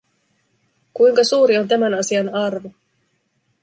Kuinka 0.93 1.23
suuri 1.23 1.57
on 1.57 1.67
tämän 1.67 1.93
asian 1.93 2.29
arvo? 2.35 2.71